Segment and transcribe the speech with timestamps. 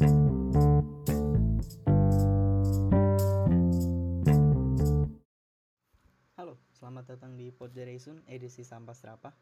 [0.00, 0.16] Halo,
[6.72, 9.36] selamat datang di Podgeration edisi Sampah Serapah.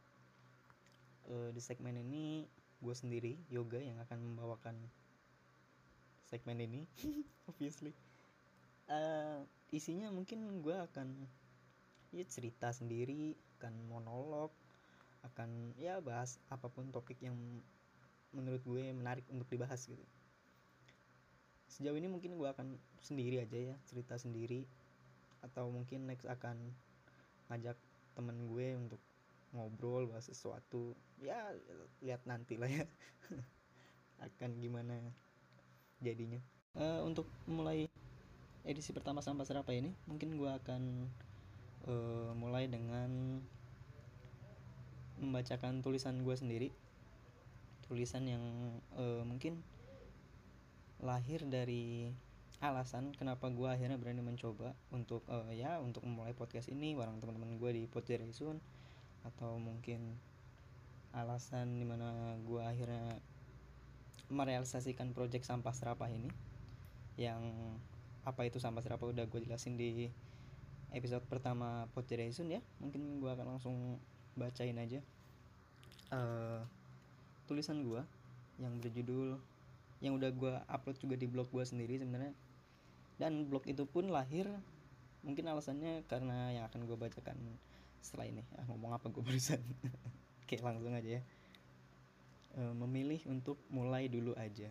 [1.31, 2.43] Eh, di segmen ini
[2.83, 4.75] gue sendiri, Yoga, yang akan membawakan
[6.27, 6.91] segmen ini,
[7.55, 7.95] obviously.
[8.91, 9.39] Eh,
[9.71, 11.23] isinya mungkin gue akan
[12.11, 14.51] ya cerita sendiri, akan monolog,
[15.23, 17.39] akan ya bahas apa pun topik yang
[18.35, 20.03] menurut gue menarik untuk dibahas gitu.
[21.69, 24.65] Sejauh ini mungkin gue akan sendiri aja ya, cerita sendiri.
[25.45, 26.57] Atau mungkin next akan
[27.53, 27.77] ngajak
[28.17, 29.01] temen gue untuk
[29.53, 30.97] ngobrol bahas sesuatu.
[31.21, 31.55] Ya
[32.05, 32.85] lihat nanti lah ya.
[34.27, 34.99] Akan gimana
[36.03, 36.41] jadinya.
[36.77, 37.89] Eh, untuk mulai
[38.67, 40.83] edisi pertama sampah serapa ini mungkin gue akan
[41.89, 43.41] eh, mulai dengan
[45.19, 46.69] membacakan tulisan gue sendiri.
[47.89, 48.45] Tulisan yang
[48.99, 49.65] eh, mungkin
[51.03, 52.11] lahir dari
[52.59, 57.55] alasan kenapa gue akhirnya berani mencoba untuk eh, ya untuk memulai podcast ini bareng teman-teman
[57.55, 58.59] gue di Podgeration
[59.23, 60.19] atau mungkin
[61.15, 63.19] alasan di mana gue akhirnya
[64.29, 66.29] merealisasikan project sampah serapah ini.
[67.17, 67.43] Yang
[68.29, 70.13] apa itu sampah serapah udah gue jelasin di
[70.93, 72.61] episode pertama Podgeration ya.
[72.81, 73.77] Mungkin gue akan langsung
[74.37, 75.01] bacain aja.
[76.13, 76.61] Eh
[77.49, 78.05] tulisan gue
[78.61, 79.41] yang berjudul
[79.99, 82.35] yang udah gue upload juga di blog gue sendiri sebenarnya.
[83.19, 84.47] Dan blog itu pun lahir
[85.27, 87.39] mungkin alasannya karena yang akan gue bacakan
[87.99, 88.43] setelah ini.
[88.55, 89.59] Ah, ngomong apa gue barusan?
[90.47, 91.23] Oke langsung aja ya.
[92.59, 94.71] Eh, memilih untuk mulai dulu aja.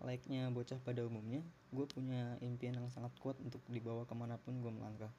[0.00, 1.44] Like-nya bocah pada umumnya,
[1.76, 5.12] gue punya impian yang sangat kuat untuk dibawa ke mana pun gue melangkah.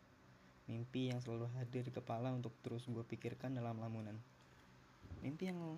[0.66, 4.18] Mimpi yang selalu hadir di kepala untuk terus gue pikirkan dalam lamunan.
[5.22, 5.78] Mimpi yang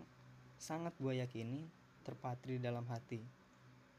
[0.56, 1.68] sangat gue yakini
[2.04, 3.24] terpatri dalam hati.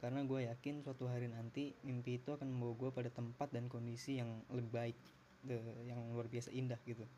[0.05, 4.21] Karena gue yakin suatu hari nanti mimpi itu akan membawa gue pada tempat dan kondisi
[4.21, 4.99] yang lebih baik,
[5.89, 7.09] yang luar biasa indah gitu.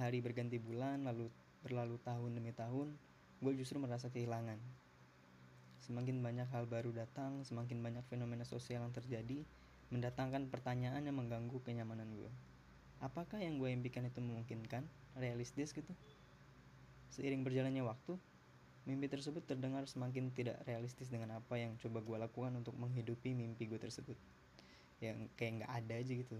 [0.00, 1.28] Hari berganti bulan, lalu
[1.60, 2.96] berlalu tahun demi tahun,
[3.44, 4.56] gue justru merasa kehilangan.
[5.84, 9.44] Semakin banyak hal baru datang, semakin banyak fenomena sosial yang terjadi,
[9.92, 12.32] mendatangkan pertanyaan yang mengganggu kenyamanan gue.
[13.04, 14.88] Apakah yang gue impikan itu memungkinkan?
[15.20, 15.92] Realistis gitu?
[17.12, 18.16] Seiring berjalannya waktu,
[18.84, 23.64] mimpi tersebut terdengar semakin tidak realistis dengan apa yang coba gue lakukan untuk menghidupi mimpi
[23.64, 24.16] gue tersebut.
[25.00, 26.38] Yang kayak nggak ada aja gitu.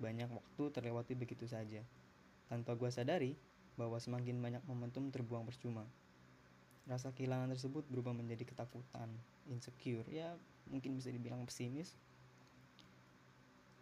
[0.00, 1.84] Banyak waktu terlewati begitu saja.
[2.48, 3.36] Tanpa gue sadari
[3.76, 5.84] bahwa semakin banyak momentum terbuang percuma.
[6.88, 9.12] Rasa kehilangan tersebut berubah menjadi ketakutan,
[9.52, 10.32] insecure, ya
[10.72, 11.92] mungkin bisa dibilang pesimis.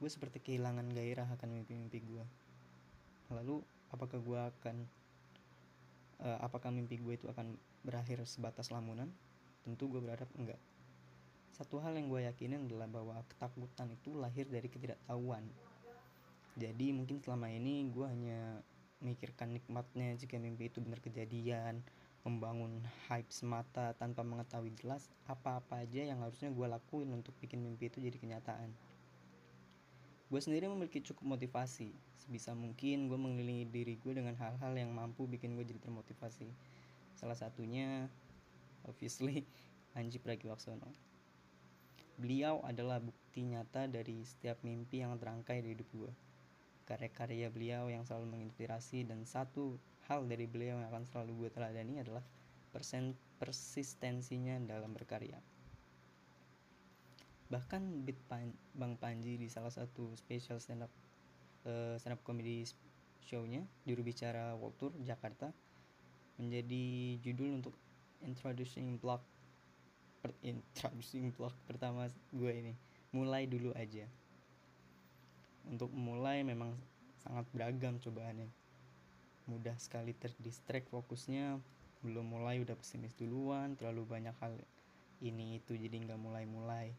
[0.03, 2.25] Gue seperti kehilangan gairah akan mimpi-mimpi gue.
[3.31, 3.63] Lalu,
[3.95, 4.77] apakah gue akan,
[6.23, 9.11] eh, apakah mimpi gue itu akan berakhir sebatas lamunan?
[9.67, 10.61] Tentu gue berharap enggak.
[11.57, 15.45] Satu hal yang gue yakinin adalah bahwa ketakutan itu lahir dari ketidaktahuan.
[16.57, 18.61] Jadi mungkin selama ini gue hanya
[19.01, 21.85] memikirkan nikmatnya jika mimpi itu benar kejadian,
[22.27, 27.87] membangun hype semata tanpa mengetahui jelas apa-apa aja yang harusnya gue lakuin untuk bikin mimpi
[27.87, 28.73] itu jadi kenyataan.
[30.27, 31.95] Gue sendiri memiliki cukup motivasi.
[32.19, 36.51] Sebisa mungkin gue mengelilingi diri gue dengan hal-hal yang mampu bikin gue jadi termotivasi.
[37.15, 38.11] Salah satunya,
[38.91, 39.47] obviously,
[39.99, 40.91] Anji Pragiwaksono.
[42.19, 46.13] Beliau adalah bukti nyata dari setiap mimpi yang terangkai di hidup gue.
[46.91, 49.79] Karya-karya beliau yang selalu menginspirasi dan satu
[50.11, 52.25] hal dari beliau yang akan selalu gue teladani adalah
[52.75, 55.39] persen persistensinya dalam berkarya.
[57.47, 60.93] Bahkan beat Pan- Bang Panji di salah satu special stand up
[61.67, 62.67] eh, stand up comedy
[63.23, 65.51] show-nya juru bicara World Tour Jakarta
[66.39, 67.75] menjadi judul untuk
[68.23, 69.23] introducing block
[70.23, 72.75] per- introducing block pertama gue ini.
[73.15, 74.05] Mulai dulu aja.
[75.67, 76.75] Untuk memulai memang
[77.23, 78.51] sangat beragam cobaannya.
[79.47, 81.59] Mudah sekali terdistract fokusnya
[82.05, 84.55] belum mulai udah pesimis duluan terlalu banyak hal
[85.25, 86.93] ini itu jadi nggak mulai-mulai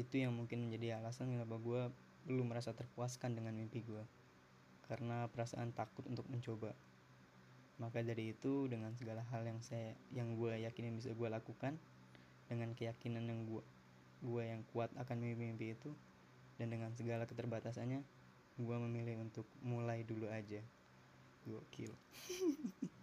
[0.00, 1.92] itu yang mungkin menjadi alasan kenapa gue
[2.28, 4.02] belum merasa terpuaskan dengan mimpi gue
[4.86, 6.76] karena perasaan takut untuk mencoba.
[7.80, 11.80] Maka dari itu dengan segala hal yang saya yang gue yakinin bisa gue lakukan
[12.46, 13.64] dengan keyakinan yang gue
[14.22, 15.90] gue yang kuat akan mimpi-mimpi itu
[16.60, 18.04] dan dengan segala keterbatasannya
[18.60, 20.60] gue memilih untuk mulai dulu aja.
[21.48, 21.92] Gokil.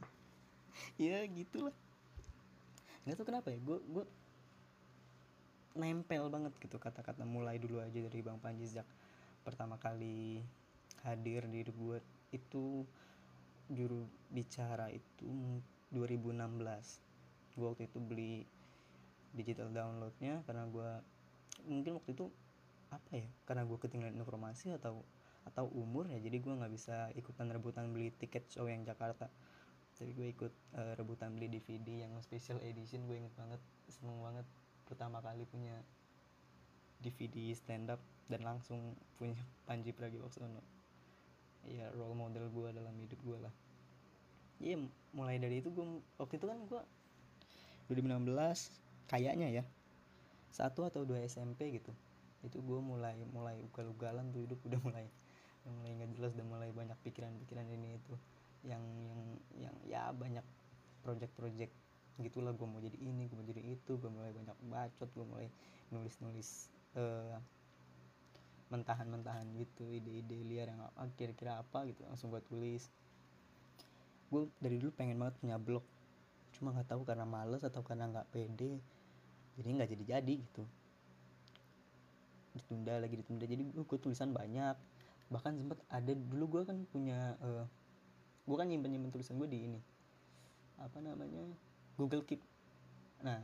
[0.99, 1.75] Ya gitulah.
[3.07, 4.05] Nggak tahu kenapa ya gue gue
[5.77, 8.87] nempel banget gitu kata-kata mulai dulu aja dari bang Panji sejak
[9.45, 10.41] pertama kali
[11.05, 11.97] hadir di hidup gue
[12.33, 12.83] itu
[13.69, 15.29] juru bicara itu
[15.93, 18.33] 2016 gue waktu itu beli
[19.33, 20.89] digital downloadnya karena gue
[21.69, 22.25] mungkin waktu itu
[22.89, 25.05] apa ya karena gue ketinggalan informasi atau
[25.45, 29.29] atau umur ya jadi gue nggak bisa ikutan rebutan beli tiket show yang Jakarta.
[29.97, 33.59] Jadi gue ikut uh, rebutan beli DVD yang special edition gue inget banget
[33.91, 34.47] seneng banget
[34.89, 35.77] pertama kali punya
[36.99, 39.37] DVD stand up dan langsung punya
[39.69, 40.59] Panji Pragiwaksono.
[41.69, 43.53] Ya role model gue dalam hidup gue lah.
[44.59, 44.81] Iya
[45.15, 45.85] mulai dari itu gue
[46.19, 46.81] waktu itu kan gue
[47.89, 48.27] 2016
[49.07, 49.63] kayaknya ya
[50.51, 51.93] satu atau dua SMP gitu.
[52.43, 55.05] Itu gue mulai mulai ugal-ugalan tuh hidup udah mulai
[55.63, 58.15] udah mulai nggak jelas udah mulai banyak pikiran-pikiran ini itu.
[58.67, 59.21] Yang yang
[59.55, 60.43] yang ya banyak
[61.03, 61.71] project-project
[62.19, 65.47] gitulah gue mau jadi ini gue mau jadi itu gue mulai banyak bacot gue mulai
[65.89, 66.67] nulis-nulis
[66.99, 67.39] uh,
[68.69, 72.85] mentahan-mentahan gitu ide-ide liar yang apa kira-kira apa gitu langsung gue tulis.
[74.29, 75.81] Gue dari dulu pengen banget punya blog
[76.53, 78.77] cuma nggak tahu karena males atau karena nggak pede
[79.57, 80.63] jadi nggak jadi jadi gitu.
[82.53, 84.77] Ditunda lagi ditunda jadi gue, gue tulisan banyak.
[85.33, 87.65] Bahkan sempet ada dulu gue kan punya uh,
[88.45, 89.81] gue kan nyimpen nyimpen tulisan gue di ini
[90.79, 91.43] apa namanya
[91.99, 92.39] Google Keep.
[93.27, 93.43] Nah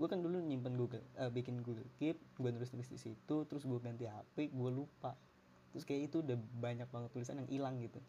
[0.00, 3.68] gue kan dulu nyimpen Google uh, bikin Google Keep gue nulis nulis di situ terus
[3.68, 5.12] gue ganti HP gue lupa.
[5.76, 8.00] Terus kayak itu udah banyak banget tulisan yang hilang gitu.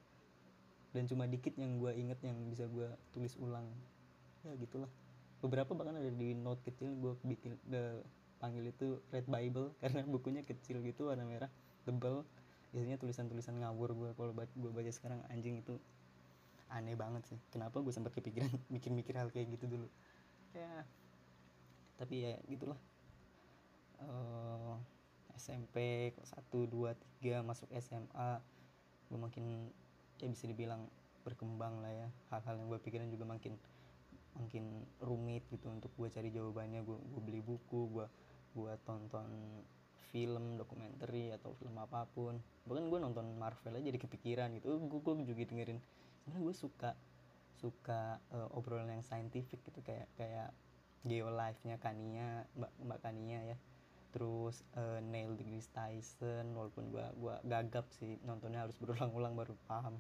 [0.95, 3.67] Dan cuma dikit yang gue inget yang bisa gue tulis ulang.
[4.47, 4.87] Ya gitulah.
[5.43, 7.99] Beberapa bahkan ada di note kecil gue bikin the
[8.41, 11.51] panggil itu Red Bible karena bukunya kecil gitu warna merah
[11.83, 12.23] tebel.
[12.71, 15.75] Biasanya tulisan-tulisan ngawur gue kalau gue baca sekarang anjing itu
[16.71, 17.39] aneh banget sih.
[17.51, 19.87] Kenapa gue sempat kepikiran mikir-mikir hal kayak gitu dulu?
[20.55, 20.87] Ya
[21.99, 22.79] tapi ya gitulah.
[24.01, 24.81] Uh,
[25.37, 28.41] SMP satu dua tiga masuk SMA
[29.11, 29.69] gue makin
[30.17, 30.87] ya bisa dibilang
[31.21, 32.07] berkembang lah ya.
[32.33, 33.53] Hal-hal yang gue pikirin juga makin
[34.31, 36.81] makin rumit gitu untuk gue cari jawabannya.
[36.81, 38.07] Gue gue beli buku gue
[38.51, 39.27] gue tonton
[40.11, 41.07] film dokumenter
[41.37, 42.41] atau film apa pun.
[42.67, 44.81] Bahkan gue nonton Marvel aja jadi kepikiran gitu.
[44.89, 45.79] Gue gue juga dengerin
[46.21, 46.91] sebenarnya gue suka
[47.61, 50.49] suka uh, obrolan yang saintifik gitu kayak kayak
[51.05, 53.57] geolife nya Kania mbak mbak Kania ya.
[54.11, 59.97] Terus uh, Neil deGrasse Tyson walaupun gue gua gagap sih nontonnya harus berulang-ulang baru paham.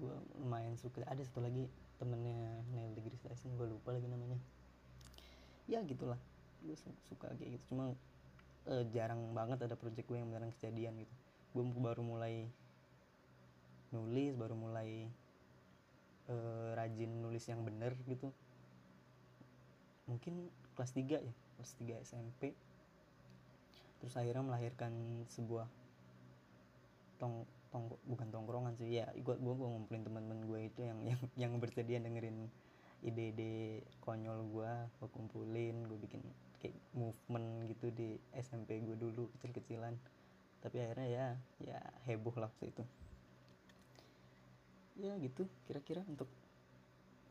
[0.00, 1.04] Gue lumayan suka.
[1.06, 1.68] Ada satu lagi
[2.00, 4.38] temennya Neil deGrasse Tyson gue lupa lagi namanya.
[5.68, 6.18] Ya gitulah.
[6.62, 6.78] Gue
[7.10, 7.74] suka kayak gitu.
[7.74, 7.92] Cuma
[8.70, 11.14] uh, jarang banget ada project gue yang beneran kejadian gitu.
[11.52, 12.48] Gue baru mulai
[13.92, 15.06] nulis baru mulai
[16.28, 18.32] uh, rajin nulis yang bener gitu.
[20.08, 22.42] Mungkin kelas 3 ya kelas 3 SMP
[24.02, 24.90] terus akhirnya melahirkan
[25.30, 25.70] sebuah
[27.22, 31.20] tong tong bukan tongkrongan sih ya gue gue gue ngumpulin teman-teman gue itu yang yang
[31.38, 32.50] yang bersedia dengerin
[33.06, 36.22] ide-ide konyol gue gue kumpulin gue bikin
[36.58, 39.98] kayak movement gitu di SMP gue dulu kecil-kecilan.
[40.62, 41.26] Tapi akhirnya ya
[41.58, 42.86] ya heboh lah waktu itu
[45.02, 46.30] ya gitu kira-kira untuk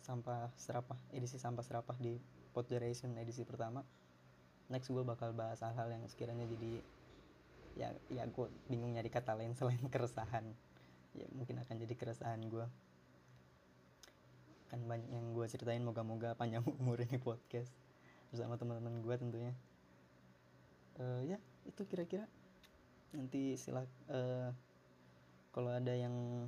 [0.04, 2.20] sampah serapah edisi sampah serapah di
[2.52, 3.80] pot generation edisi pertama
[4.68, 6.84] next gue bakal bahas hal-hal yang sekiranya jadi
[7.76, 10.48] ya ya gue bingung nyari kata lain selain keresahan.
[11.12, 12.66] Ya mungkin akan jadi keresahan gue
[14.72, 17.76] kan banyak yang gue ceritain moga-moga panjang umur ini podcast
[18.32, 19.54] bersama teman-teman gue tentunya.
[20.96, 22.28] Uh, ya itu kira-kira.
[23.12, 24.56] Nanti silak uh,
[25.52, 26.48] kalau ada yang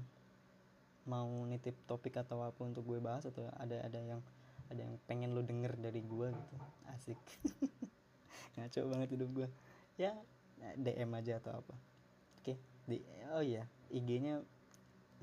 [1.04, 4.22] mau nitip topik atau apa untuk gue bahas atau ada ada yang
[4.72, 6.56] ada yang pengen lo denger dari gue gitu.
[6.92, 7.20] Asik.
[8.56, 9.48] Ngaco banget hidup gue.
[10.00, 10.16] Ya
[10.80, 11.76] DM aja atau apa.
[12.40, 13.00] Oke di
[13.32, 14.44] oh iya IG-nya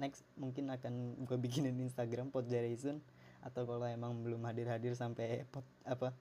[0.01, 3.05] next mungkin akan gue bikinin Instagram pot Jason
[3.45, 6.13] atau kalau emang belum hadir-hadir sampai pot apa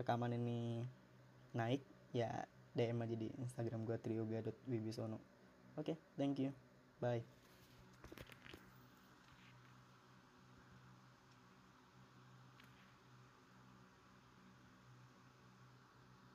[0.00, 0.84] rekaman ini
[1.56, 2.44] naik ya
[2.76, 5.20] DM aja di Instagram gue trioga.wibisono
[5.76, 6.52] oke okay, thank you.
[6.96, 7.45] Bye